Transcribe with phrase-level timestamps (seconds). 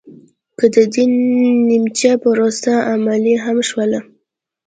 [0.57, 1.11] که د بن
[1.67, 3.99] نیمچه پروسه عملي هم شوله